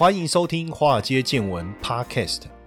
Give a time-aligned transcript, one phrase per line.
[0.00, 2.44] 欢迎收听《华尔街见闻》Podcast。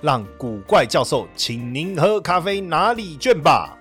[0.00, 3.77] 让古怪教授请您喝咖啡拿礼券吧。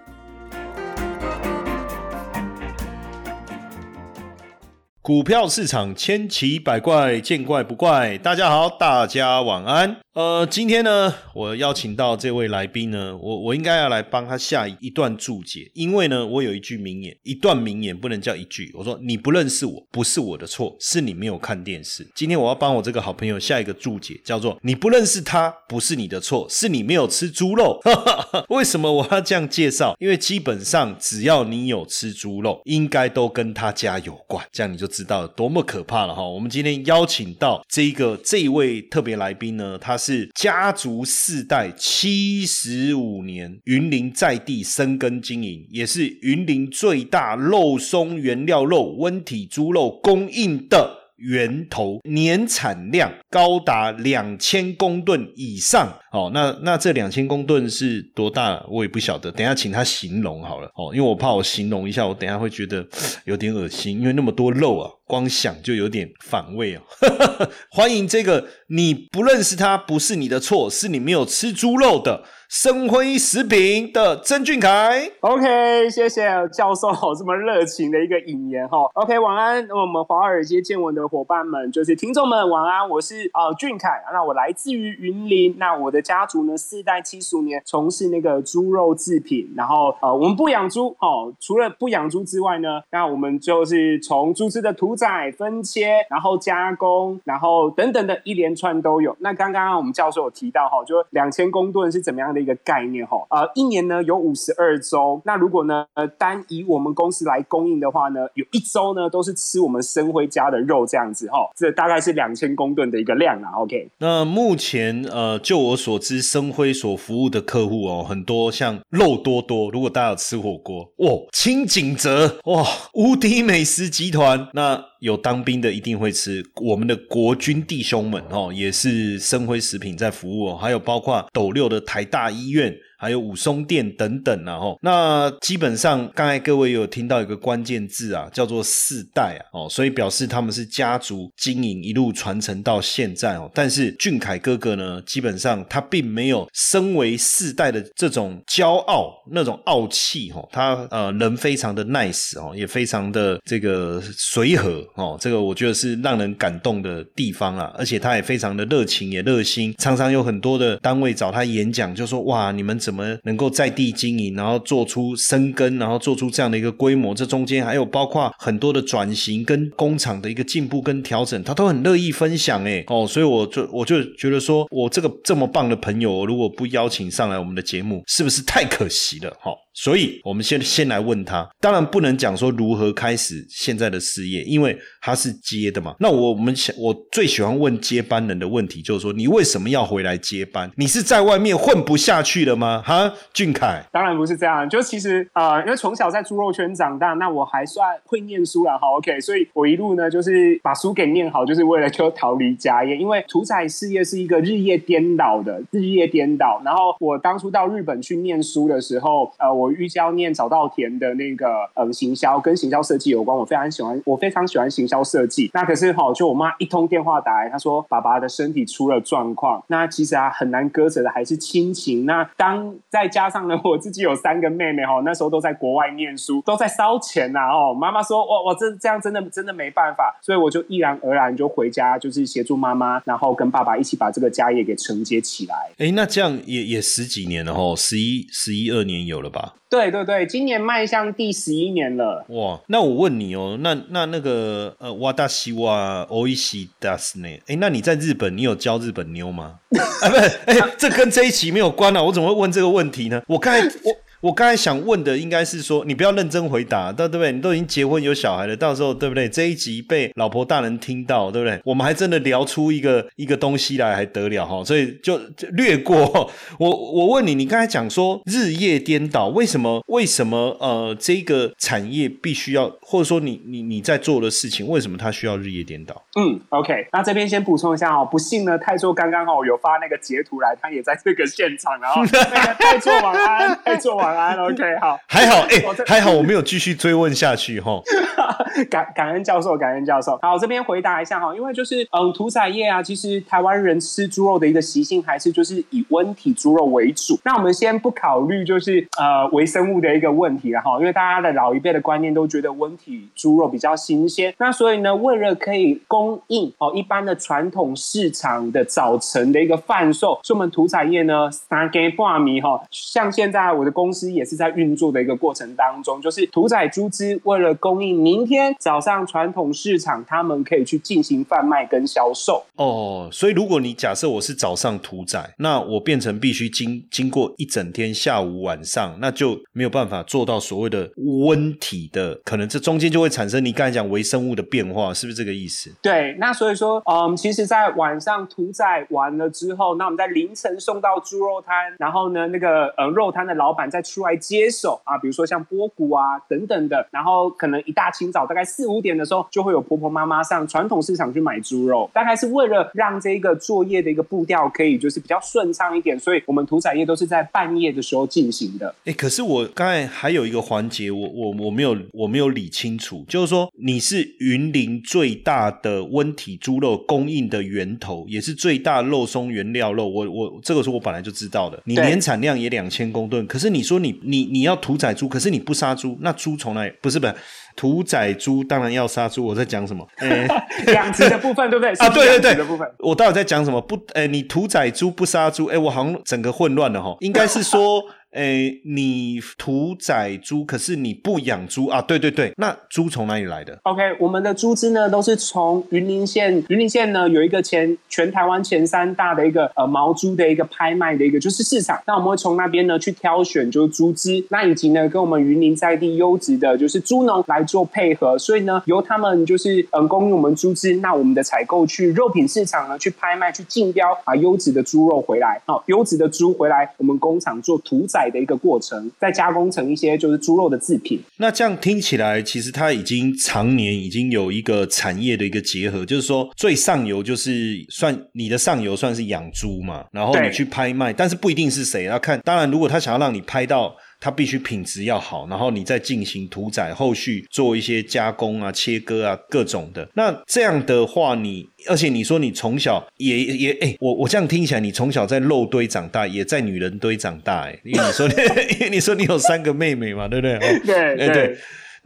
[5.07, 8.17] 股票市场千奇百怪，见怪不怪。
[8.17, 10.01] 大家好，大家晚安。
[10.13, 18.69] 呃，今天呢，我邀请到这位来宾呢，我我应该要来帮他下一段注解，因为呢，我有一句名言，一段名言不能叫一句。
[18.73, 22.05] 我说你不认识我，不是我的错，是你没有看电视。
[22.13, 27.79] 今天我要帮我这个好朋友下一个注解，叫做你不认识他，不是你的错，是你没有吃猪肉。
[28.49, 29.95] 为什么我要这样介绍？
[29.99, 36.27] 因为基本上只要你有吃猪肉，应该都跟他家有关，这样你就知道多么可怕了哈。
[36.27, 40.27] 我们今天邀请到这一个这一位特别来宾呢，他是。
[40.33, 51.06] 家族四代七十五年，云林在地生根经营，也是云林最大肉松原料肉温体猪肉供应的。
[51.17, 58.63] 源头年产量高达两千公吨以上哦，那那这两千公吨是多大？
[58.69, 62.87] 我也不晓得，等下请他形容好了哦，因为我怕我形容一下，我等下会觉得
[63.25, 66.81] 有点恶心，因为那么多肉啊，光想就有点反胃哦。
[67.71, 72.23] 欢迎这个你不认识他，不是你的错，是你没有吃猪肉的。
[72.49, 78.89] 生辉食品的曾俊凯，OK，谢谢教授这么热情的一个引言哈。
[78.93, 99.13] OK，晚安，我们华尔街见闻的伙伴们，就是听众们晚安，我是啊俊凯，那我来自于云林，那我的家族呢四代七十五年从事那个猪肉制品，然后呃我们不养猪哦，除了不养猪之外呢，那我们就是从猪只的屠宰、分切，然后加工，然后等等的一连串都有。
[99.19, 102.47] 那刚刚我们教授有提到哈，就两千公吨是怎么样的？
[102.47, 113.51] 一个概念哈，呃，一年呢有五十二周，那如果呢，呃，单以我们公司来供应的话呢，有一周呢都是吃我们生辉家的肉这样子哈，这大概是两千公吨的一个量啊。
[113.57, 124.85] OK，那目前呃，就我所知，生辉所服务的客户哦，很多像肉多多，如果大家有吃火锅，哇，清景泽哇，无敌美食集团那。
[124.99, 132.75] 有当兵的一定会吃，我们的国军弟兄们哦，也是生辉食品在服务哦，还有包括斗六的台大医院。
[132.99, 143.51] 还有武松店等等啊，吼，那基本上刚才各位有听到一个关键字啊，叫做四代啊，哦，所以表示他们是家族经营一路传承到现在哦。
[143.53, 162.75] 但是俊凯哥哥呢，基本上他并没有身为四代的这种骄傲那种傲气哦，他呃人非常的 nice 哦，也非常的这个随和哦，这个我觉得是让人感动的地方啊，而且他也非常的热情也热心，常常有很多的单位找他演讲，就说哇你们。
[162.87, 167.13] 怎么能够在地经营，然后做出生根，然后做出这样的一个规模？
[167.13, 172.63] 这中间还有包括很多的转型跟工厂的一个进步跟调整，他都很乐意分享。
[172.63, 179.29] 哎，哦，所以我就我就觉得说，我这个这么棒的朋友，如果不邀请上来我们的节目，是不是太可惜了？
[179.41, 179.51] 哈。
[179.77, 185.95] 所以，我们先先来问他，当然不能讲说如何开始现在的事业，因为他是接的嘛。
[185.99, 190.71] 那我们想，我最喜欢问接班人的问题，就是说，你为什么要回来接班？
[190.77, 192.81] 你是在外面混不下去了吗？
[192.83, 194.67] 哈，俊凯，当然不是这样。
[194.67, 199.21] 就其实啊，因为从小在猪肉圈长大，那我还算会念书了，好 OK。
[199.21, 202.97] 所以我一路呢，就是把书给念好，就是为了就逃离家业。
[202.97, 206.59] 因为屠宰事业是一个日夜颠倒的，日夜颠倒。
[206.65, 209.66] 然后我当初到日本去念书的时候，呃，我。
[209.67, 215.51] 我预计要念早稻田的那个嗯行销跟行销设计有关，我非常喜欢，我非常喜欢行销设计。
[215.53, 219.61] 那可是哈，就我妈一通电话打来，她说爸爸的身体出了状况。
[219.67, 222.05] 那其实啊，很难割舍的还是亲情。
[222.05, 227.73] 那当再加上呢，我自己有三个妹妹哈，那时候都在国外念书，都在烧钱呐哦。
[227.73, 235.55] 妈妈说，我我这这样真的真的没办法，所以我就毅然而然就回家，就是协助妈妈，然后跟爸爸一起把这个家业给承接起来。
[235.77, 239.55] 哎，那这样也也十几年了哈，十一十一二年有了吧？
[239.69, 242.25] 对对对，今年迈向第十一年了。
[242.29, 249.59] 哇，那我问你哦，那那那个呃，哇达西哇欧伊西达斯呢，哎，那你在日本，你有教日本妞吗？
[250.01, 253.21] 啊，不是，哎，这跟这一期没有关啊，我怎么会问这个问题呢？
[253.27, 253.95] 我刚才我。
[254.21, 257.31] 我刚才想问的应该是说，你不要认真回答，对不对？
[257.31, 259.29] 你都已经结婚有小孩了，到时候对不对？
[259.29, 261.59] 这一集被老婆大人听到，对不对？
[261.65, 264.63] 我们还真的聊出一个一个东西来，还得了哈？
[264.63, 265.19] 所以就
[265.51, 266.29] 略过。
[266.59, 269.83] 我 我问你，你刚才讲说日夜颠倒，为什么？
[269.87, 270.57] 为什么？
[270.59, 276.03] 呃，这个产业必须要，或者说你你你在做的事情，为什么它需要日夜颠倒？
[276.19, 287.81] 嗯，OK，那这边先补充一下哦，不幸呢，泰硕刚刚哦有发那个截图来，他也在这个现场，然后 那个泰硕晚安，泰硕晚安，OK，好，还好，哎，还好我没有继续追问下去哈。
[288.69, 290.17] 感感恩教授，感恩教授。
[290.21, 297.19] 好，这边回答一下哈，因为就是嗯，屠宰业啊，其实台湾人吃猪肉的一个习性还是就是以温体猪肉为主。
[297.23, 304.33] 那我们先不考虑就是呃微生物的一个问题了哈，因为大家的老一辈的观念都觉得温体猪肉比较新鲜。
[304.39, 318.55] 那所以呢，为了可以供应哦一般的传统市场的早晨的一个贩售，所以我们屠宰业呢三更半米哈，像现在我的公司也是在运作的一个过程当中，就是屠宰猪只为了供应明天。
[318.59, 323.09] 早上传统市场，他们可以去进行贩卖跟销售哦。
[323.11, 335.71] 所以，如果你假设我是早上屠宰，那我变成必须经经过一整天，下午晚上，那就没有办法做到所谓的温体的，可能这中间就会产生你刚才讲微生物的变化，是不是这个意思？
[335.81, 348.43] 对，那所以说，嗯，其实，在晚上屠宰完了之后，那我们在凌晨送到猪肉摊，然后呢，那个呃肉摊的老板再出来接手啊，比如说像波谷啊等等的，然后可能一大清早大概。
[348.47, 358.73] 四五点的时候，就会有婆婆妈妈上传统市场去买猪肉，大概是为了让这个作业的一个步调可以就是比较顺畅一点，所以我们屠宰业都是在半夜的时候进行的。
[358.85, 369.87] 哎，可是我刚才还有一个环节，我我我没有我没有理清楚，就是说你是云林最大的温体猪肉供应的源头，也是最大肉松原料肉。
[369.87, 377.13] 我我这个是我本来就知道的，你年产量也两千公吨，可是你说你你你要屠宰猪，可是你不杀猪，那猪从来不是不是。
[377.55, 379.83] 屠宰猪当然要杀猪，我在讲什么？
[380.71, 381.71] 养殖的部分对不对？
[381.83, 383.59] 啊，对对对，的部分，我到底在讲什么？
[383.59, 387.83] 不，哎，你屠宰猪不杀猪，哎，我好像整个混乱了哈，应该是说。
[388.17, 391.79] 哎，你屠宰猪，可是你不养猪啊？
[391.79, 396.43] 对对对，那猪从哪里来的？OK，我们的猪只呢，都是从云林县。
[396.49, 401.79] 云林县呢，有一个前全台湾前三大的一个呃毛猪的一个拍卖的一个就是市场。
[401.85, 408.17] 那我们会从那边呢去挑选，就是猪只，那以及呢跟我们云林在地优质的，就是猪农来做配合。
[408.17, 418.06] 所以呢，由他们就是嗯供应我们猪只，那我们的采购去肉品市场呢去拍卖，去竞标啊优质的猪肉回来，好优质的猪回来，我们工厂做屠宰。
[418.09, 420.99] 的一个过程，再加工成一些就是猪肉的制品。
[421.17, 432.19] 那这样听起来，其实它已经常年已经有一个产业的一个结合，就是说最上游就是算你的上游算是养猪嘛，然后你去拍卖，但是不一定是谁要看。
[432.23, 433.75] 当然，如果他想要让你拍到。
[433.99, 439.87] 它必须品质要好，然后你再进行屠宰，后续做一些加工啊、切割啊各种的。
[439.95, 450.39] 那这样的话，你而且你说你从小也 也哎，我我这样听起来，你从小在肉堆长大，也在女人堆长大哎，因为你说因为你说你有三个妹妹嘛，对不对？
[450.65, 451.37] 对 对。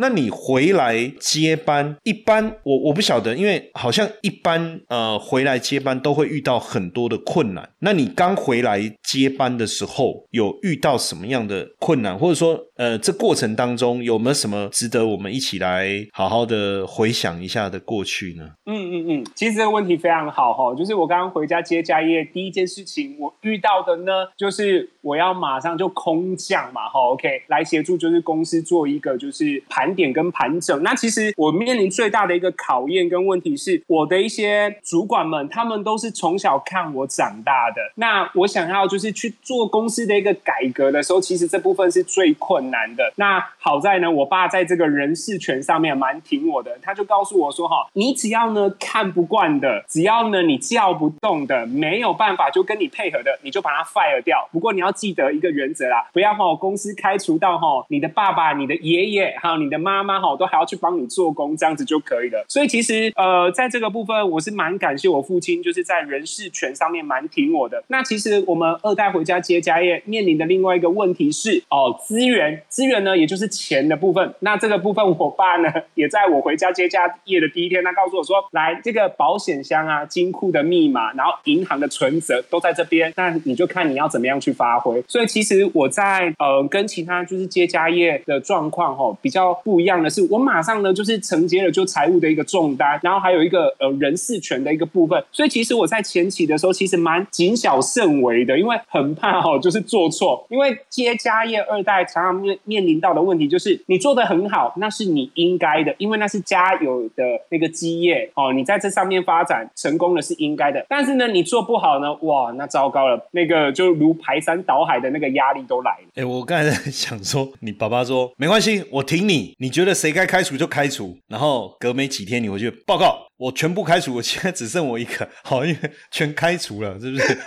[0.01, 7.69] 那你回来接班，一般我我不晓得，因为好像一般呃回来接班都会遇到很多的困难。
[7.81, 18.49] 那你刚回来接班的时候，有遇到什么样的困难，或者说呃这过程当中有没有什么值得我们一起来好好的回想一下的过去呢？
[18.65, 29.91] 嗯嗯嗯，其实这个问题非常好哈，就是我刚刚回家接家业，第一件事情我遇到的呢，就是我要马上就空降嘛哈，OK，来协助就是公司做一个就是盘。
[29.91, 37.81] 点跟盘整，那其实我面临最大的一个考验跟问题是，我的一些主管们，他们都是从小看我长大的。
[37.95, 43.13] 那我想要就是去做公司的一个改革的时候，其实这部分是最困难的。
[43.17, 54.47] 那好在呢，我爸在这个人事权上面蛮挺我的，他就告诉我说：“哈，你只要呢看不惯的，只要呢你叫不动的，没有办法就跟你配合的，你就把他 fire 掉。
[54.53, 62.45] 不过你要记得一个原则啦，不要哈公司开除到哈你的爸爸、你的爷爷还有你的。”妈妈哈，都还要去帮你做工，这样子就可以了。
[62.47, 67.83] 所以其实呃，在这个部分，我是蛮感谢我父亲，就是在人事权上面蛮挺我的。
[67.87, 74.33] 那其实我们二代回家接家业面临的另外一个问题是哦，资源资源呢，也就是钱的部分。
[74.39, 83.13] 那这个部分，我爸呢，也在我回家接家业的第一天，他告诉我说：“来，这个保险箱啊，金库的密码，然后银行的存折都在这边。
[83.15, 95.23] 那你就看你要怎么样去发挥。”所以其实我在呃跟其他就是接家业的状况哈比较不一样的是，我马上呢就是承接了就财务的一个重担，然后还有一个呃人事权的一个部分。
[95.31, 100.45] 所以其实我在前期的时候，其实蛮谨小慎微的，因为很怕哈就是做错。
[100.49, 110.85] 因为接家业二代常常面面临到的问题就是，你做的很好，那是你应该的，因为那是家有的那个基业哦，你在这上面发展成功了是应该的。
[110.89, 116.07] 但是呢，你做不好呢，哇，那糟糕了，那个就如排山倒海的那个压力都来了。
[116.15, 123.27] 哎，我刚才在 想说，你爸爸说没关系，我挺你，你觉得谁该开除就开除，然后隔没几天你回去报告。
[123.41, 127.37] 我全部开除，我现在只剩我一个，好，因为全开除了，是不是？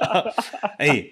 [0.80, 1.04] 哎，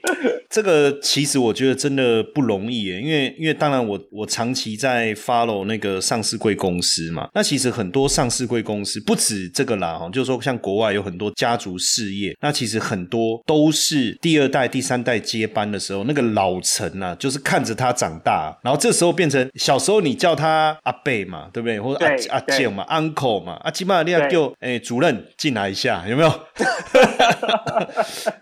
[0.49, 21.79] 这个其实我觉得真的不容易耶，因为因为当然我我长期在 follow 那个上市贵公司嘛，那其实很多上市贵公司不止这个啦，哈，就是说像国外有很多家族事业，那其实很多都是第二代、第三代接班的时候，那个老臣啊，就是看着他长大，然后这时候变成小时候你叫他阿贝嘛，对不对？
[21.79, 24.22] 或者阿阿健嘛，uncle 嘛，啊，起码你要。
[24.31, 26.33] 就哎，主任进来一下，有没有？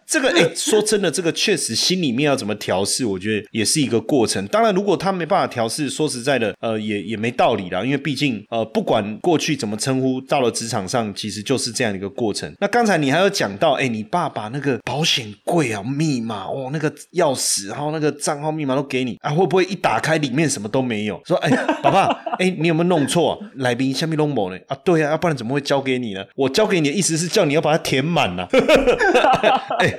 [0.06, 4.44] 这个哎，说真的，这个确实心里面要怎么调试，我觉得也是一个过程。
[4.48, 7.84] 当然，如果他没办法调试，说实在的，呃，也也没道理啦。
[7.84, 12.52] 因为毕竟，呃，不管过去怎么称呼，到了职场上，其实就是这样一个过程。
[12.60, 21.20] 那刚才你还有讲到，哎，你爸把那个保险柜啊、密码哦、那个钥匙，然后那个账号密码都给你啊，会不会一打开里面什么都没有？
[21.24, 21.50] 说哎，
[21.82, 22.06] 爸爸，
[22.40, 23.40] 哎，你有没有弄错？
[23.54, 24.58] 来宾下面弄某呢？
[24.66, 25.60] 啊，对啊，要不然怎么会？
[25.70, 28.48] 交给你了，我交给你的意思是叫你要把它填满了。
[29.78, 29.96] 哎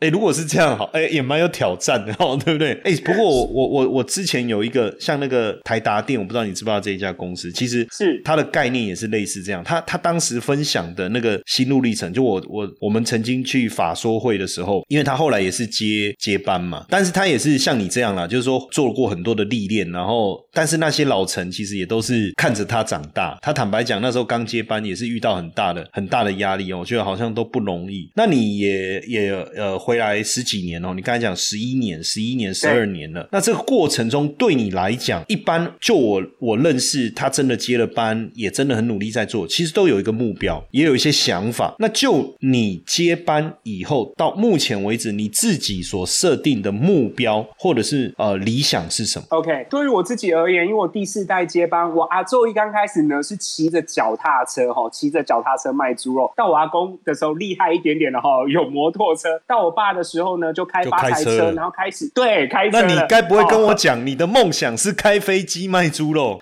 [0.00, 2.72] 哎，如果是这样好，哎也蛮有挑战的哦，对不对？
[2.82, 9.62] 哎，不过我我我我之前有一个像那个台达电，我不知道你知不知道这一家公司，其实是它的概念也是类似这样。
[9.62, 23.38] 他他当时分享的那个心路历程，就我我我们曾经去法说会的时候，因为他后来也是接接班嘛，但是他也是像你这样啦，就是说做过很多的历练，然后但是那些老臣其实也都是看着他长大。
[23.40, 25.11] 他坦白讲，那时候刚接班也是。
[25.12, 28.10] 遇到很大的很大的压力哦，我觉得好像都不容易。
[28.14, 33.28] 那你也也呃回来十几年哦，你刚才讲十一年、十一年、十二年了。
[33.30, 41.74] 那这个过程中对你来讲，一般就我我认识他真的接了班，也真的很努力在做，其实都有一个目标，也有一些想法。
[41.78, 54.88] 那就你接班以后到目前为止，你自己所设定的目标或者是呃理想是什么？OK，对于我自己而言，因为我第四代接班，我阿周一刚开始呢是骑着脚踏车哈。
[55.02, 59.42] 骑着脚踏车卖猪肉，到我阿公的时候厉害一点点的哈，有摩托车。
[59.48, 62.80] 到我爸的时候呢，就开发财车，然后开始对开车。
[62.80, 66.38] 那你该不会跟我讲，你的梦想是开飞机卖猪肉？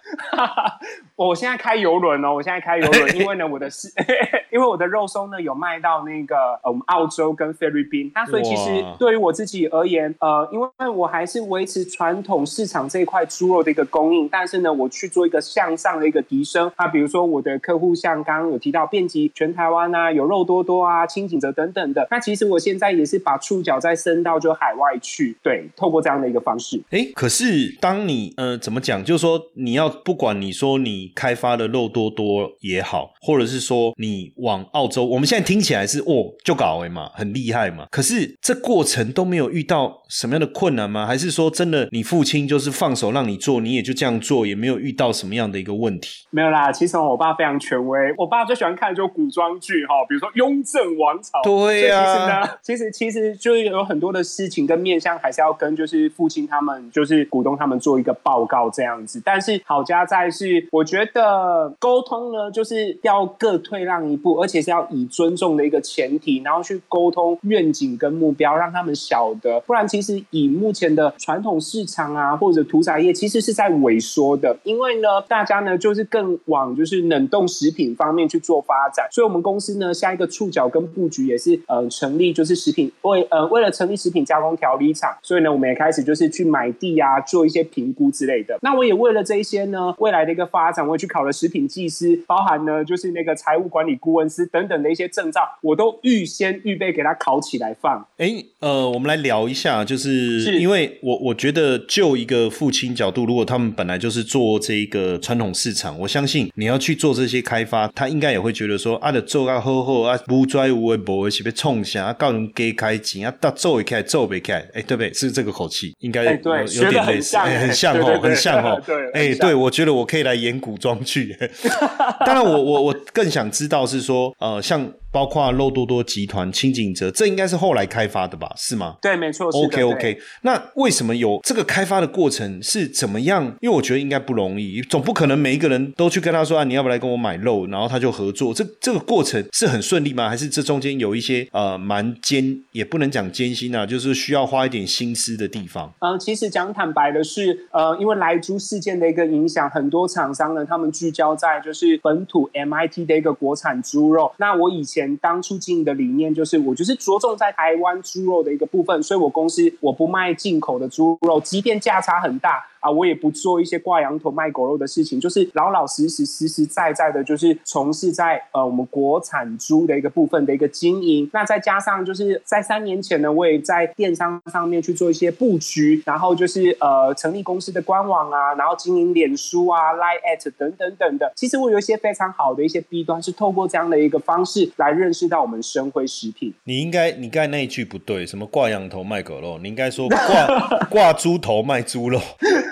[1.28, 3.92] 我现在开游轮哦，我现在开游轮， 因为呢，我的是，
[4.50, 16.72] 因为我的肉松呢有卖到那个呃，我们澳洲跟菲律宾，那所以其实对于我自己而言，呃，因为我还是维持传统市场这一块猪肉的一个供应，但是呢，我去做一个向上的一个提升。
[16.78, 26.80] 那比如说我的客户像刚刚有提到遍及全台湾啊，有肉多多啊、清景泽等等的，那其实我现在也是把触角再伸到就海外去，对，透过这样的一个方式。
[26.88, 31.09] 哎，可是当你呃怎么讲，就是说你要不管你说你。
[31.14, 37.86] 开发的肉多多也好，或者是说你往澳洲，我们现在听起来是哦就搞哎嘛，很厉害嘛。
[37.90, 41.06] 可是这过程都没有遇到什么样的困难吗？
[41.06, 46.26] 还是说真的你父亲就是放手让你做，你也就这样做，也没有遇到什么样的一个问题？
[46.30, 51.38] 没有啦，其实我爸非常权威，我爸最喜欢看就古装剧哈，比如说《雍正王朝》。
[51.44, 59.20] 对呀，其实呢，其实其实就有很多的事情跟面向，还是要跟就是父亲他们就是股东他们做一个报告这样子。
[59.24, 69.58] 但是好家在是，我觉觉得沟通呢，就是要各退让一步，而且是要以尊重的一个前提，然后去沟通愿景跟目标，让他们晓得。
[69.60, 74.56] 不然，其实以目前的传统市场啊，或者屠宰业，其实是在萎缩的。
[74.64, 79.08] 因为呢，大家呢就是更往就是冷冻食品方面去做发展。
[79.10, 88.58] 所以，我们公司呢下一个触角跟布局也是呃成立，就是食品为呃为了成立食品加工调理厂，所以呢，我们也开始就是去买地啊，做一些评估之类的。
[88.62, 90.89] 那我也为了这一些呢未来的一个发展。
[90.90, 98.06] 我也去考了食品技师，包含呢就是那个财务管理顾问师等等的一些证照，我都预先预备给他考起来放。
[98.18, 115.12] 哎，呃，我们来聊一下，就是是因为我我觉得就一个父亲角度，如果他们本来就是做这一个传统市场，我相信你要去做这些开发，他应该也会觉得说，啊，的做啊好好啊，不拽无为无为是被冲下，啊，告人给开钱啊，到做一开做不开，哎，对不对？
[115.12, 121.36] 是这个口气，应该哎对有点很像哎很像哦，很像哦，对很哎，像对，我觉得我可以来演古古装剧。
[122.24, 124.80] 当然我，我我更想知道是说，呃，像
[125.12, 128.52] 包括肉多多集团、清景泽，这应该是后来开发的吧？
[128.56, 128.96] 是吗？
[129.02, 129.48] 对，没错。
[129.48, 133.44] OK 对 OK，那为什么有这个开发的过程是怎么样？
[133.60, 138.52] 因为我觉得应该不容易，总不可能每一个人都去跟他说啊，你要不要来跟我买肉，然后他就合作。
[138.54, 140.28] 这这个过程是很顺利吗？
[140.28, 145.92] 还是这中间有一些呃蛮艰，也不能讲艰辛啊，就是需要花一点心思的地方？
[146.00, 154.32] 嗯，其实讲坦白的是，呃，因为莱猪事件的一个影响，很多厂商呢，他们聚焦在就是本土 MIT 的一个国产猪肉。
[154.38, 162.66] 那我以前当初经营的理念就是，我就是着重在台湾猪肉的一个部分，所以我公司我不卖进口的猪肉，即便价差很大。
[162.80, 171.28] 啊，我也不做一些挂羊头卖狗肉的事情，就是老老实实、实实在在的，就是从事在呃我们国产猪的一个部分的一个经营。
[171.32, 181.32] 那再加上就是在三年前呢，我也在电商上面去做一些布局，然后就是呃成立公司的官网啊，然后经营脸书啊、Line at 等等等的。
[181.36, 186.52] 其实我有一些非常好的一些 B 端，是透过这样的一个方式来认识到我们生辉食品。
[186.64, 192.20] 你应该，你刚才那一句不对，什么挂羊头卖狗肉，你应该说挂 挂猪头卖猪肉，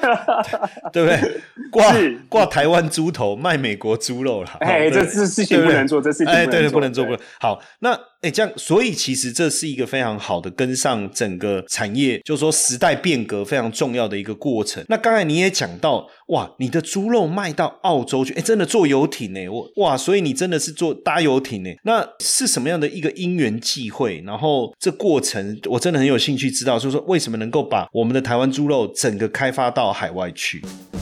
[0.93, 1.41] 对不对？
[1.71, 4.51] 挂是挂台湾猪头卖美国猪肉了。
[4.61, 7.27] 哎，对这这事情不能做，这事情哎，对对，不不能做，不对能。
[7.41, 14.85] 好，那哎，这样，所以其实这是一个非常好的跟上整个产业，就是说时代变革非常重要的一个过程。
[14.89, 21.71] 那刚才你也讲到，哇，你的猪肉卖到澳洲去，哎，真的坐游艇呢，我哇，所以你真的是坐搭游艇呢。
[21.85, 24.21] 那是什么样的一个因缘际会？
[24.27, 30.61] 然后这过程，我真的很有兴趣知道，就是说为什么能够把我们的台湾猪肉整个开发到海外去？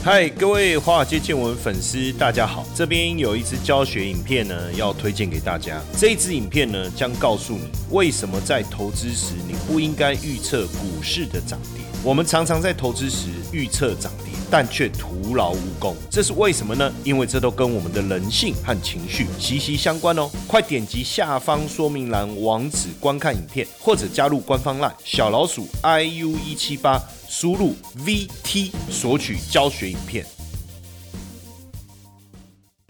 [0.09, 2.65] 嗨，各位华尔街见闻粉丝，大家好！
[2.73, 5.81] 这边有一支教学影片呢，要推荐给大家。
[5.97, 11.83] 这一支影片呢，将告诉你为什么在投资时你不应该预测股市的涨跌。
[12.05, 16.89] 我们常常在投资时预测涨跌，但却徒劳无功，这是为什么呢？
[17.03, 20.29] 因为这都跟我们的人性和情绪息息相关哦。
[20.47, 26.97] 快点击下方说明栏网址观看影片，或者加入官方 LINE 小老鼠 iu 一七八。
[27.27, 30.36] 输入 VT 索取教学影片。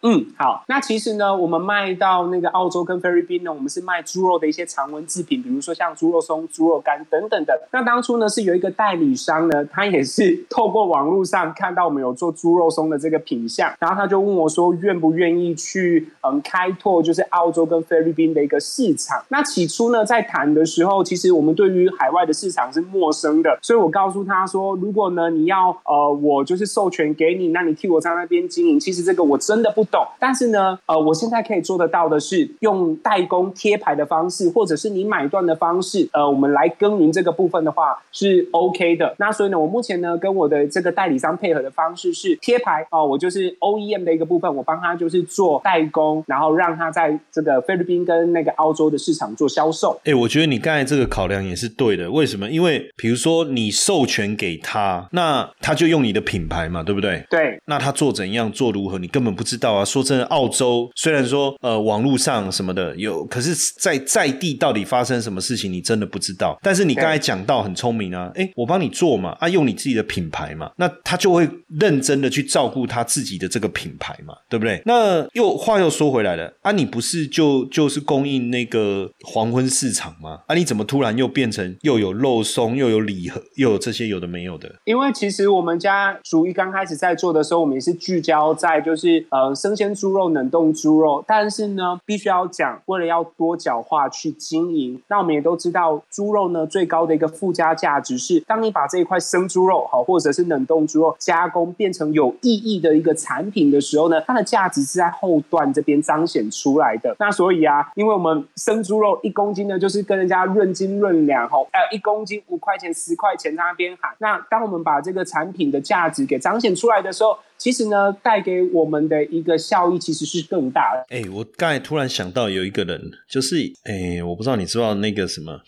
[0.04, 0.64] 嗯，好。
[0.68, 7.68] 那其实呢，我们卖到那个澳洲跟菲律宾呢，我们是卖猪肉的一些常温制品，比如说像猪肉松、猪肉干等等的。
[7.72, 19.24] 那当初呢，是有一个代理商呢，他也是 透过网络上看到我们有做猪肉松的这个品相，然后他就问我说，愿不愿意去嗯开拓就是澳洲跟菲律宾的一个市场。
[19.30, 30.06] 那起初呢，在谈的时候，其实我们对于海外的市场是陌生的，所以我告诉他说，如果呢你要呃我就是授权给你，那你替我在那边经营，其实这个我真的不懂。
[30.20, 39.16] 但是呢，呃，我现在可以做得到的是用代工贴牌的方式，或者是你买断的方式，呃，我们来耕耘这个部分的话是 OK 的。
[39.20, 50.00] 那所以呢，我目前呢跟我的这个代理商配合的方式是贴牌哦、我就是 OEM 的一个部分，我帮他就是做代工，然后让他在这个菲律宾跟那个澳洲的市场做销售。
[50.06, 52.10] 哎、我觉得你刚才这个考量也是对的。
[52.10, 52.50] 为什么？
[52.50, 57.26] 因为比如说你授权给他，那他就用你的品牌嘛，对不对？
[57.30, 59.86] 对，那他做怎样做如何，你根本不知道啊。
[59.86, 66.58] 说真的，澳洲虽然说呃网络上什么的有，可是在在地到底发生什么事情，你真的不知道。
[66.62, 74.82] 但是你刚才讲到很聪明啊，哎，我帮你做嘛，啊，用你自己的品牌嘛，那他就会认真的去照顾他自己的这个品牌嘛，对不对？
[74.86, 80.42] 那又话又说回来了，啊，你不是就就是供应那个黄昏市场吗？
[80.48, 84.70] 啊，你怎么突然又变成又有肉松，又有礼盒，又有这些有的没有的？
[84.86, 107.14] 因为其实我们家属于刚开始在做的时候，我们也是聚焦在就是呃生鲜猪肉、冷冻猪肉，但是呢，必须要讲，为了要多角化去经营，那我们也都知道，猪肉呢最高的一个附加价值是，当你把这一块生猪肉好，或者是冷冻猪肉加工变成有意义的一个产品的时候呢，它的价值是在后段这边彰显出来的。
[107.20, 114.14] 那所以啊，因为我们生猪肉一公斤呢，就是跟人家论斤论两吼，呃，一公斤五块钱、十块钱在那边喊。
[114.20, 121.06] 那当我们把这个产品的价值给彰显出来的时候，其实呢，带给我们的一个效益其实是更大的。
[121.10, 125.60] 哎、我刚才突然想到有一个人，就是哎、我不知道你知道那个什么，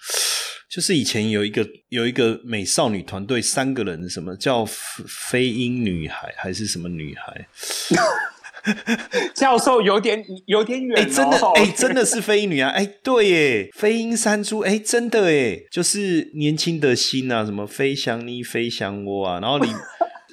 [0.69, 7.47] 就是以前有一个有一个美少女团队，三个人，什么叫飞飞鹰女孩还是什么女孩？
[9.33, 12.69] 教授有点有点远、哦，哎、真的，哎、真的是飞鹰女啊！
[12.69, 19.69] 哎、对耶，飞鹰山猪，哎、真的哎，就是年轻的心啊，什么飞翔你飞翔我啊，然后里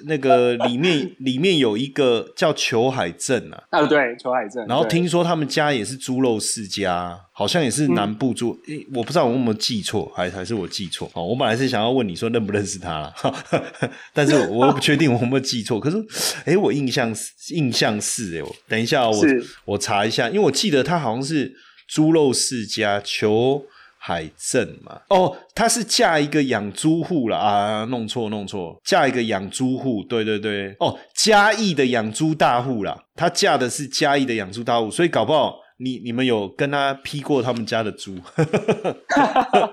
[0.04, 11.24] 那个里面 里面有一个叫裘海正啊，啊，对，裘海正，然后对听说他们家也是猪肉世家，好像也是南部猪，诶、我不知道我有没有记错，还还是我记错哦。
[11.24, 13.14] 我本来是想要问你说认不认识他啦，
[14.12, 15.80] 但是我又不确定我有没有记错。
[15.80, 15.96] 可是，
[16.44, 21.54] 诶、我印象是印象是诶、我等一下哦、我我查一下，因为我记得他好像是
[21.88, 23.64] 猪肉世家裘
[24.06, 38.14] 海正嘛，哦，他是嫁一个养猪户了啊，弄错弄错，嫁一个养猪户，对对对，哦，嘉义的养猪大户啦，他嫁的是嘉义的养猪大户，所以搞不好你你们有跟他批过他们家的猪，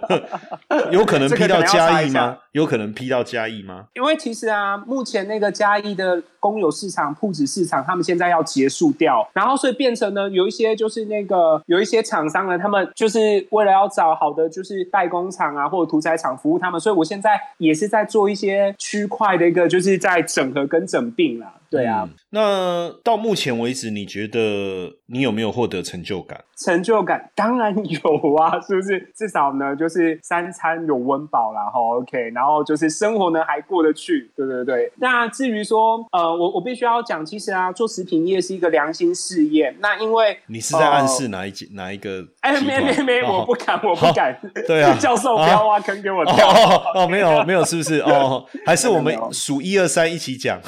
[0.91, 2.39] 有可能批到嘉义吗？
[2.53, 3.85] 有可能批到嘉义吗？
[3.93, 21.53] 因为其实啊，目前那个嘉义的公有市场、铺子市场，他们现在要结束掉，然后所以变成呢，有一些就是那个有一些厂商呢，他们就是为了要找好的就是代工厂啊或者屠宰场服务他们，所以我现在也是在做一些区块的一个就是在整合跟整并啦。
[21.69, 26.43] 对啊，嗯那到目前为止，你觉得你有没有获得成就感？
[26.55, 29.11] 成就感当然有啊，是不是？
[29.15, 34.91] 至少呢，就是三餐有温饱啦，哈，OK，然后就是生活呢还过得去，对对对。
[34.97, 39.75] 那至于说，呃，我我必须要讲，其实啊，做食品业是一个良心事业。
[39.79, 42.63] 那因为你是在暗示哪一集、哪一个 哎，团？
[42.65, 44.37] 没没没，哦我不敢，我不敢。
[44.67, 46.49] 对啊 教授不要挖坑给我哦跳。
[46.49, 47.99] 哦 哦，没有没有，是不是？
[48.01, 50.59] 哦，还是我们数一二三一起讲。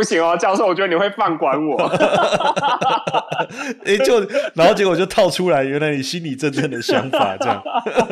[0.00, 1.76] 不行哦，教授，我觉得你会放管我。
[3.84, 4.18] 哎、就
[4.54, 7.62] 然后结果就套出来，原来你心里真正的想法这样。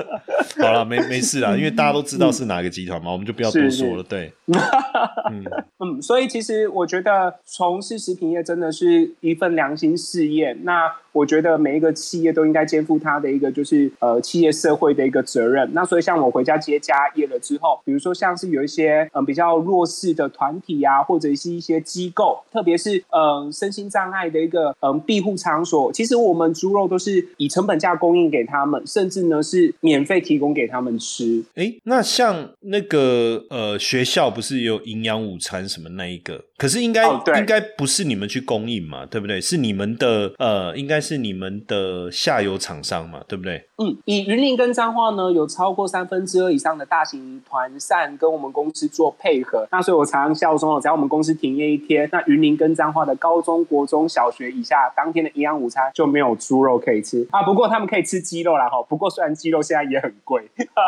[0.60, 4.02] 好了，没没事啦，因为大家都知道是哪个集团嘛，我们就不要多说了。
[4.02, 4.30] 对，
[5.80, 10.52] 嗯，所以其实我觉得从事食品业真的是一份良心事业。
[10.64, 15.68] 那我觉得每一个企业都应该肩负它的一个就是呃企业社会的一个责任。
[15.72, 31.42] 那所以像我回家接家业了之后，比如说像是有一些嗯比较弱势的团体啊，或者是一些机构，特别是嗯身心障碍的一个嗯庇护场所，其实我们猪肉都是以成本价供应给他们，甚至呢是免费提供给他们吃。
[31.54, 36.44] 哎、那像那个呃学校不是有营养午餐什么那一个？
[36.56, 39.40] 可是应该、哦应该不是你们去供应嘛，对不对？
[39.40, 43.64] 是你们的呃，应该是你们的下游厂商嘛，对不对？
[43.78, 49.66] 嗯，以云林跟彰化呢，有超过三分之二以上的大型团扇跟我们公司做配合。
[49.70, 57.42] 那所以我常常笑说，只要我们公司停业一天，那云林跟彰化的高中国中小学以下当天的营养午餐就没有猪肉可以吃啊。
[57.44, 58.82] 不过他们可以吃鸡肉啦哈。
[58.82, 60.42] 不过虽然鸡肉现在也很贵，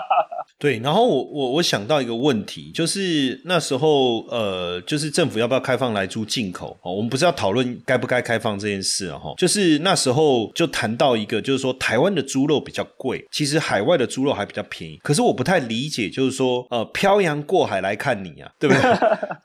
[0.58, 6.92] 对，然后我我我想到一个问题，就是那时候呃，就是政府要不要开放来猪进口哦？
[6.92, 14.98] 我们不是要讨论该不该开放这件事啊哈，就是那时候就谈到一个，就是说台湾的猪肉比较贵，其实海外的猪肉还比较便宜。
[15.02, 18.82] 可是我不太理解，就是说呃，漂洋过海来看你啊， 对不对？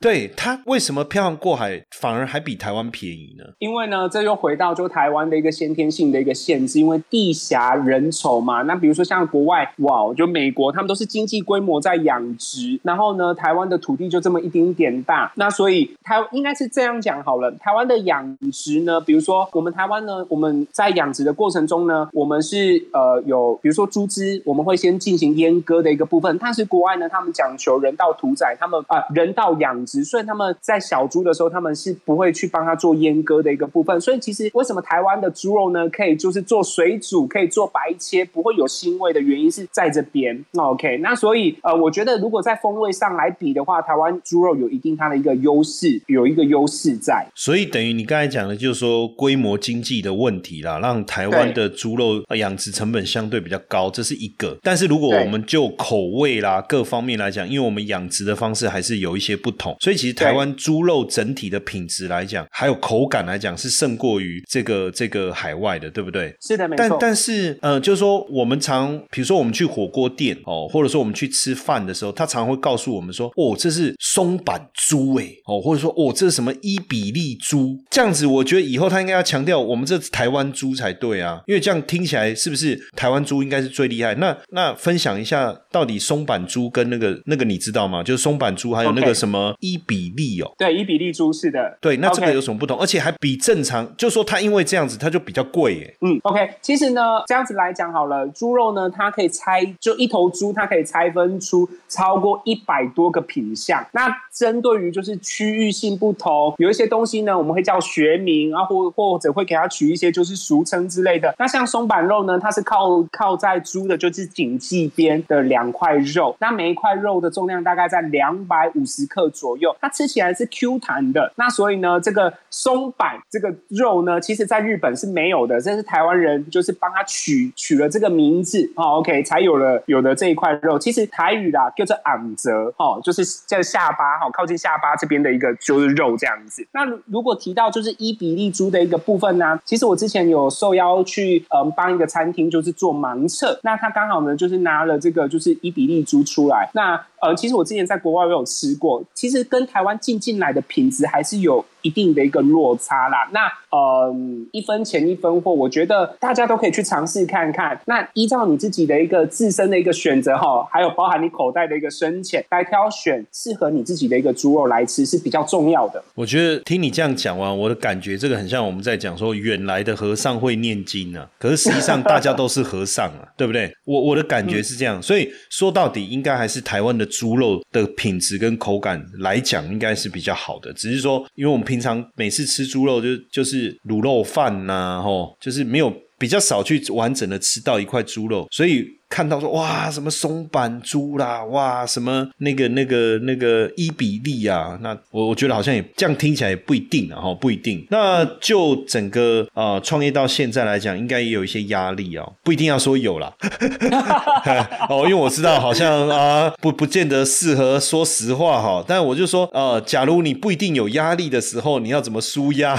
[0.00, 3.44] 对他为什么漂洋过海反而还比台湾便宜呢？
[3.58, 8.62] 因为呢，这又回到就台湾的一个先天性的一个限制，因为地狭人稠嘛。
[8.62, 17.50] 那比如说像国外，哇，就美国，他们都是经济规模在养殖，然后呢，台湾的土地就这么一丁点大，那所以台应该是这样讲好了。
[17.52, 34.00] 台湾的养殖呢，比如说我们台湾呢，我们在养殖的过程中呢，我们是呃有比如说猪只，我们会先进行阉割的一个部分，但是国外呢，他们讲求人道屠宰，他们啊、人道养殖，所以他们在小猪的时候，他们是不会去帮他做阉割的一个部分。
[34.00, 40.44] 所以其实为什么台湾的猪肉呢，可以就是做水煮，可以做白切，不会有腥味的原因是在这边。
[40.52, 47.26] 那 OK，那所以呃，我觉得如果在风味上来比的话，台湾猪肉有一定它的一个优势，有一个优势在。
[47.34, 54.56] 所以等于你刚才讲的，就是说规模经济的问题啦，让台湾的猪肉呃养殖成本相对比较高，这是一个。
[54.62, 66.34] 但是如果我们就口味啦各方面来讲，因为我们养殖的方式还是有一些不同，所以其实台湾猪肉整体的品质来讲，还有口感来讲是胜过于这个这个海外的，对不对？
[66.40, 66.98] 是的，没但错。
[67.00, 84.12] 但但是呃，就是说我们常，比如说我们去火锅店哦，或者说我们去吃饭的时候，他常会告诉我们说，哦，这是松板猪诶，哦，或者说哦，这是什么伊比利猪，这样子，我觉得以后他应该要强调我们这是台湾猪才对啊，因为这样听起来是不是台湾猪应该是最厉害？
[84.16, 88.02] 那那分享一下，到底松板猪跟那个那个你知道吗？
[88.02, 90.52] 就是松板猪还有那个什么伊比利哦。
[90.58, 92.76] 对，伊比利猪是的，对，那这个有什么不同？
[92.80, 95.96] 而且还比正常，就说它因为这样子，它就比较贵耶。
[96.00, 103.86] 嗯，OK，其实呢，这样子来讲好了，猪肉呢，它可以拆，就一头猪，它可以拆分出超过一百多个品相。
[103.92, 111.34] 那针对于就是区域性不同，有一些东西呢，我们会叫学名啊，或或者会给它取一些就是俗称之类的。
[111.38, 121.30] 那像松板肉呢，它是靠靠在猪的就是颈际边的两块肉，那每一块肉的重量大概在两百五十克左右，它吃起来是 Q 弹的。
[121.36, 130.78] 那所以呢，这个松板这个肉呢，其实在日本是没有的，这是台湾人就是帮他取取了这个名字哦，OK 才有了有的这一块肉。
[130.78, 136.66] 其实台语啦叫做昂泽哦，就是在下巴哈靠近下巴这边的一个就是肉这样子。
[136.72, 147.04] 那如果提到就是伊比利猪的一个部分呢，其实我之之前有受邀去嗯帮一个餐厅就是做盲测，那他刚好呢就是拿了这个就是伊比利猪出来，那。
[147.18, 153.28] 呃，其实我之前在国外也有吃过，其实跟台湾进进来的品质还是有一定的一个落差啦。
[153.32, 154.14] 那呃，
[154.52, 157.78] 一分钱一分货，我觉得大家都可以去尝试看看。
[157.86, 166.02] 那依照你自己的一个自身的一个选择哈，还有包含你口袋的一个深浅来挑选适合你自己的一个猪肉来吃是比较重要的。
[166.14, 173.72] 我觉得听你这样讲完，我的感觉这个很像我们在讲说远来的和尚会念经啊，可是实际上大家都是和尚啊， 对不对？
[173.84, 177.06] 我我的感觉是这样，所以说到底应该还是台湾的。
[177.16, 180.70] 猪肉的品质跟口感来讲，应该是比较好的。
[180.74, 188.96] 只是说，因为我们平平常每次吃猪肉，就就是卤肉饭呐，吼，就是没有比较少去完整的吃到一块猪肉，所以。
[189.16, 197.86] 看到说哇什么松板猪啦哇什么那个那个那个伊比利啊那我我觉得好像也这样听起来也不一定啊哈不一定。
[197.90, 203.32] 那就整个啊创业到现在来讲应该也有一些压力哦不一定要说有啦。
[204.90, 212.74] 哦因为我知道好像啊不不见得适合说实话哈但我就说呃假如你不一定有压力的时候你要怎么舒压？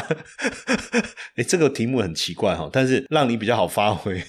[1.35, 4.13] 哎这个题目很奇怪哈但是让你比较好发挥。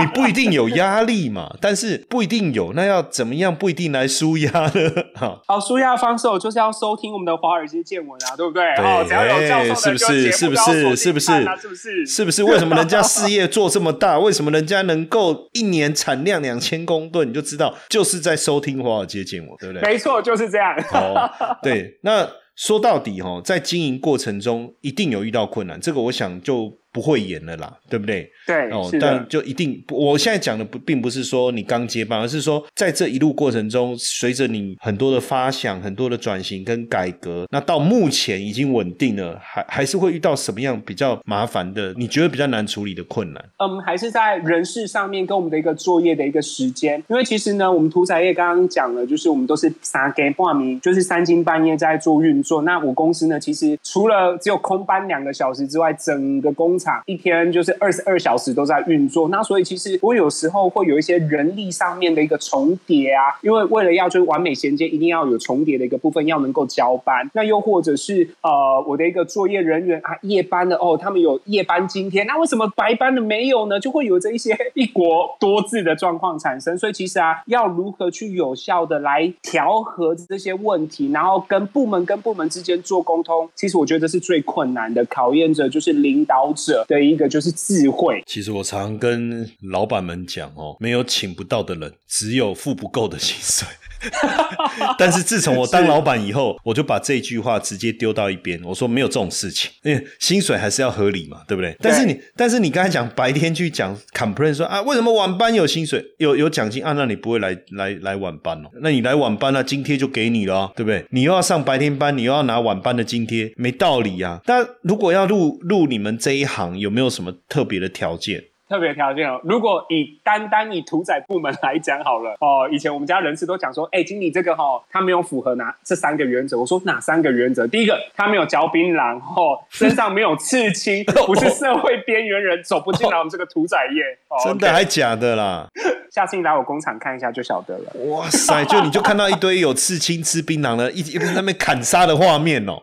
[0.00, 0.54] 你不一定。
[0.54, 1.54] 有压力嘛？
[1.60, 3.54] 但是不一定有，那要怎么样？
[3.54, 4.90] 不一定来舒压呢？
[5.14, 8.64] 哈，好，舒压方式就是要收听我们的华尔街见闻啊，对不对？
[8.74, 10.32] 哦，只要有教授的，是不是？
[10.32, 10.96] 是不是？
[10.96, 11.32] 是不是？
[11.60, 12.06] 是不是？
[12.06, 12.44] 是不是？
[12.44, 14.18] 为什么人家事业做这么大？
[14.18, 17.28] 为什么人家能够一年产量两千公吨？
[17.28, 19.82] 你就知道，就是在收听华尔街见闻，对不对？
[19.82, 20.74] 没错，就是这样。
[20.92, 21.30] 哦，
[21.62, 21.98] 对。
[22.02, 28.30] 那说到底，哈，在经营过程中一定有遇到困难，这个我想就不会演了啦，对不对？
[28.46, 41.92] 对，哦，但就一定，我现在讲的不，并不是说你刚接班，而是说在这一路过程中，随着你很多的发想、很多的转型跟改革，那到目前已经稳定了，还还是会遇到什么样比较麻烦的？
[41.96, 43.44] 你觉得比较难处理的困难？
[43.58, 52.62] 嗯，还是在人事上面跟我们的一个作业的一个时间，因为其实呢，我们屠宰业刚刚讲了，就是我们都是三更半夜，就是三更半夜在做运作。
[52.62, 67.28] 那我公司呢，其实除了只有空班两个小时之外，整个工厂一天就是二十二小时都在运作，那所以其实我有时候会有一些人力上面的一个重叠啊，因为为了要就完美衔接，一定要有重叠的一个部分要能够交班。
[67.32, 73.80] 那又或者是呃，我的一个作业人员啊，夜班的哦，他们有夜班今天，那为什么白班的没有呢？
[73.80, 76.76] 就会有着一些一国多制的状况产生。
[76.76, 87.02] 所以其实啊，要如何去有效的来调和这些问题，然后跟部门跟部门之间做沟通，其实我觉得是最困难的，考验着就是领导者的。
[87.04, 88.22] 一个就是智慧。
[88.26, 93.68] 其实我常跟老板们讲哦，没有请不到的人，只有付不够的薪水。
[94.98, 98.60] 但是自从我当老板以后，我就把这句话直接丢到一边。
[98.64, 101.76] 我说没有这种事情，因为薪水还是要合理嘛，对不对？
[101.80, 106.92] 但是你，但是你刚才讲白天去讲 complain 说啊，为什么晚班有薪水、有有奖金啊？
[106.92, 108.70] 那你不会来来来晚班哦？
[108.80, 111.04] 那你来晚班那津贴就给你了，对不对？
[111.10, 114.40] 你又要上白天班，你又要拿晚班的津贴，没道理啊！
[114.44, 118.42] 但如果要入入你们这一行，有没有什么特别的条件？
[118.74, 126.58] 特别条件哦，如果以单单以屠宰部门来讲好了 哦，以前我们家人事都讲说，哎，经理这个哈，他没有符合哪这三个原则。
[126.58, 127.64] 我说哪三个原则？
[127.68, 134.02] 第一个，他没有嚼槟榔，哦，身上没有刺青， 不是社会边缘人，走不进来我们这个屠宰业。
[134.44, 135.68] 真的还假的啦？
[136.10, 137.92] 下次你来我工厂看一下就晓得了。
[138.06, 142.82] 哇塞，就你就看到一堆有刺青吃槟榔的，一一边那边砍杀的画面哦。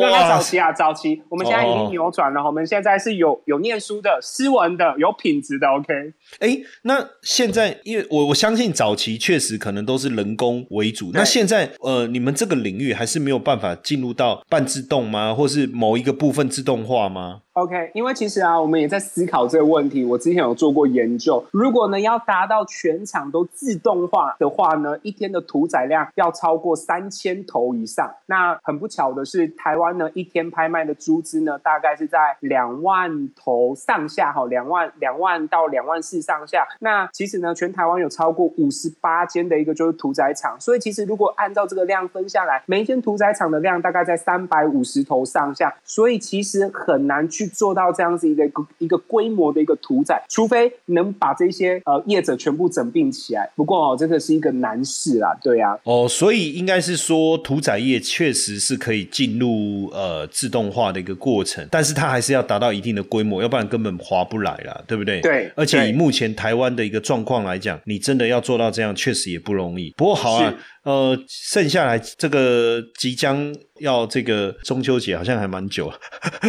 [0.00, 5.68] 哇，早期啊，早期，我们现在已经扭转了，我们现在是有有念书的、斯文的、有品质的。
[5.68, 15.34] OK，哎，那现在因为我我相信早期确实可能都是人工为主，那现在呃，你们这个领域还是没有办法进入到半自动吗？
[15.34, 20.04] 或是某一个部分自动化吗？OK，因为其实啊，我们也在思考这个问题。
[20.04, 28.08] 我之前有做过研究，如果呢要达到全场都自动化的话呢，一天的屠宰量要超过三千头以上。
[28.26, 36.66] 那很不巧的是，台湾呢一天拍卖的猪只呢，大概是在两万头上下哈，两万两万到两万四次上下。
[36.80, 53.50] 那其实呢，全台湾有超过五十八间的一个就是屠宰场，所以其实如果按照这个量分下来，每一间屠宰场的量大概在三百五十头上下，所以其实很难去做到这样子一个一个规模的一个屠宰，除非能把这些呃业者全部整并起来。
[53.54, 55.78] 不过哦，这个是一个难事啦，对啊。
[55.84, 65.20] 哦，所以应该是说屠宰业确实是可以进入呃自动化的一个过程，但是它还是要达到一定的规模，要不然根本划不来了，对不对？
[65.20, 65.50] 对。
[65.54, 69.92] 而且以目目前台湾的一个状况来讲，你真的要做到这样，确实也不容易。
[69.94, 70.54] 不过好啊。
[70.88, 75.92] 呃，剩下来这个即将要这个中秋节，好像还蛮久，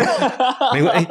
[0.73, 1.08] 没关系。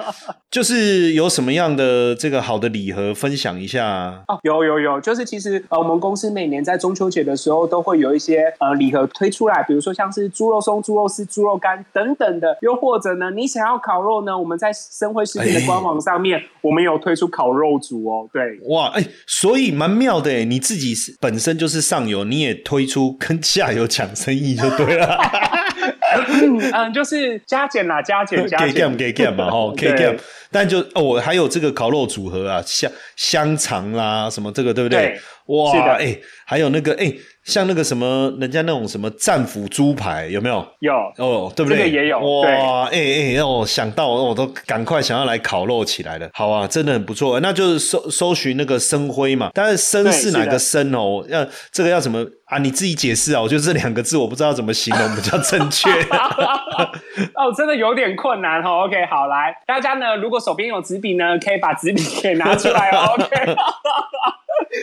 [0.50, 18.26] 就是有什么样的这个好的礼盒分享一下哦，有有有，就是其实呃，我们公司每年在中秋节的时候都会有一些呃礼盒推出来，比如说像是猪肉松、猪肉丝、猪肉干等等的，又或者呢，你想要烤肉呢，我们在生辉食品的官网上面，我们有推出烤肉组哦。
[18.32, 23.17] 对，哇，哎，所以蛮妙的，你自己本身就是上游，你也推出。
[23.18, 25.18] 跟下游抢生意就对了，
[26.72, 30.16] 嗯，就是加减啦，加减 加减，给 game 给嘛， 哈，给 game，
[30.50, 35.18] 但就哦，我还有这个烤肉组合啊，香香肠啦，什么这个对不对？
[35.46, 36.16] 哇，哎，
[36.46, 37.12] 还有那个哎。
[37.44, 40.56] 像那个什么，人家那种什么战斧猪排有没有？
[40.80, 41.78] 有哦，对不对？
[41.78, 42.84] 这个也有哇！
[42.90, 46.28] 哎哎，让我想到，我都赶快想要来烤肉起来了。
[46.34, 47.40] 好啊，真的很不错。
[47.40, 51.24] 那就是搜搜寻那个生辉嘛，但是生是哪个生哦？
[51.30, 52.58] 要这个要怎么啊？
[52.58, 53.40] 你自己解释啊！
[53.40, 55.88] 我觉得这两个字我不知道怎么形容比较正确。
[57.34, 58.84] 哦，真的有点困难哈。
[58.84, 63.14] OK，好来，大家呢，如果手边有纸笔呢，可以把纸笔给拿出来哦。
[63.14, 63.56] OK。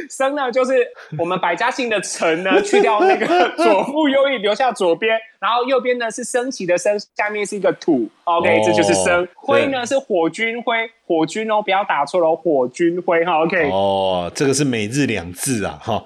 [0.09, 0.73] 生呢，就是
[1.17, 3.25] 我们百家姓的陈呢， 去掉那个
[3.57, 9.27] 左腹右翼，留下左边，然后右边呢是升起的升，下面是一个土，OK，这就是生。
[9.35, 13.69] 灰呢是火军灰，火军哦，不要打错了，火军灰哈，OK。
[13.71, 16.03] 哦，这个是每日两字啊，哈，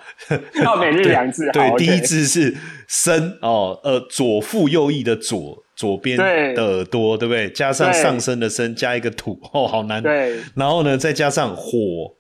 [0.64, 2.56] 要 每日两字，对，第一字是
[2.88, 5.64] 生哦，呃，左腹右翼的左。
[5.80, 6.26] 左边的
[6.62, 7.50] 耳朵，对不对？
[7.52, 10.04] 加上上升的升，加一个土，哦，好难。
[10.04, 11.72] 对，然后呢，再加上火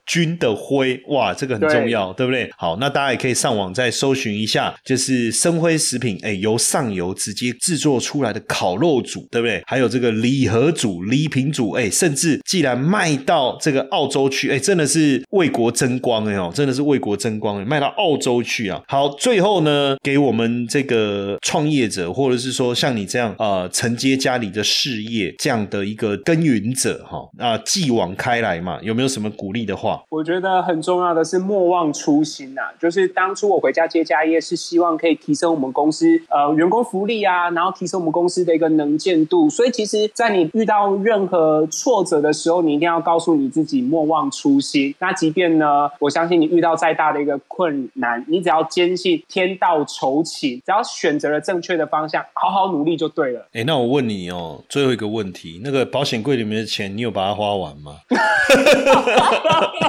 [0.10, 2.50] 军的灰，哇，这个很重要，对不对？
[2.58, 9.62] 好，那大家也可以上网再搜寻一下，就是生辉食品，哎，由上游直接制作出来的烤肉组，对不对？
[9.67, 18.82] 还有这个礼盒组、礼品组，哎，甚至既然卖到这个澳洲去，哎，真的是为国争光，哎哦，真的是为国争光，卖到澳洲去啊。
[18.88, 23.60] 好，最后呢，给我们这个创业者，或者是说像你这样啊。
[23.60, 29.98] 呃，承接家里的事业这样的一个耕耘者哈，啊，继往开来嘛，有没有什么鼓励的话？
[30.07, 39.49] 我觉得很重要的是莫忘初心呐，就是当初我回家接家业是希望可以提升我们公司呃员工福利啊，然后提升我们公司的一个能见度。
[39.49, 44.93] 所以其实，在你遇到任何挫折的时候，你一定要告诉你自己莫忘初心。
[44.99, 53.47] 那即便呢，我相信你遇到再大的一个困难，你只要坚信天道酬勤，只要选择了正确的方向，好好努力就对了。
[53.53, 57.95] 哎，那我问你哦，最后一个问题，那个保险柜里面的钱，你有把它花完吗？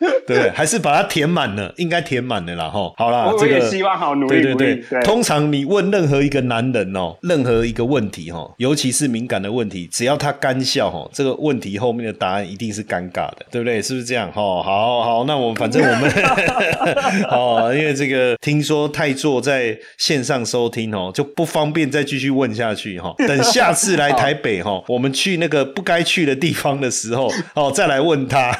[0.26, 2.92] 对，还是把它填满了，应该填满了啦哈。
[2.96, 4.42] 好啦，这个希望好努力。
[4.42, 13.82] 对对对，通常你问任何一个男人哦，任何一个问题哈，尤其是敏感的问题，只要他干笑哈，这个问题后面的答案一定是尴尬的，对不对？
[13.82, 14.30] 是不是这样？
[14.32, 16.10] 哈，好好，那我们反正我们
[17.30, 23.14] 哦，因为这个听说泰座在线上收听哦，就不方便再继续问下去哈。
[23.18, 28.56] 等下次来台北哈，我们去那个不该去的地方的时候哦，再来问他。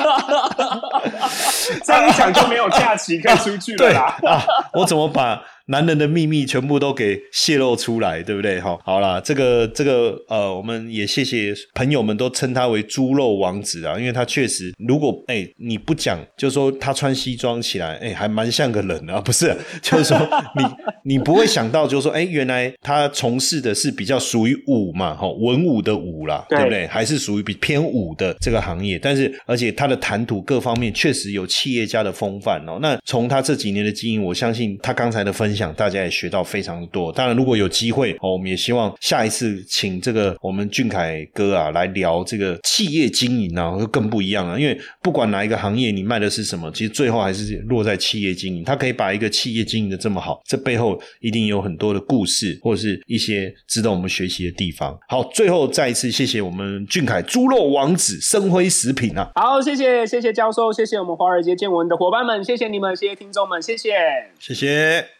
[1.84, 3.90] 这样一讲就没有假期可以出去了
[4.22, 4.44] 啦！
[4.72, 5.40] 我怎么把？
[5.66, 8.60] 男人的秘密全部都给泄露出来，对不对？
[8.60, 19.54] 哈，好啦，这个这个呃，我们也谢谢朋友们都称他为猪肉王子啊，因为他确实，如果哎你不讲，就是说他穿西装起来，哎，还蛮像个人啊， 不是？
[19.82, 20.18] 就是说
[21.04, 26.86] 你你不会想到，就是说，哎，原来他从事的是比较属于武嘛，哈，文武的武啦，对不对？
[26.86, 32.78] 还是属于比偏武的这个行业，但是而且他的谈吐各方面确实有企业家的风范哦。
[32.82, 35.70] 那从他这几年的经营，我相信他刚才的分享。
[35.70, 37.12] 想大家也学到非常多。
[37.12, 44.58] 当然，如果有机会哦，我们也希望下一次请这个我们俊凯哥啊来聊这个企业经营啊，会更不一样啊。
[44.58, 48.64] 因为不管哪一个行业，你卖的是什么，其实最后还是落在企业经营。
[48.64, 54.98] 他可以把一个企业经营的这么好，这背后一定有很多的故事，或者是一些值得我们学习的地方。
[55.08, 59.30] 好，最后再一次谢谢我们俊凯猪肉王子生辉食品啊。
[59.34, 63.90] 好，谢谢谢谢教授，谢谢我们华尔街见闻的伙伴们，谢谢你们，谢谢听众们，谢谢
[64.38, 65.19] 谢谢。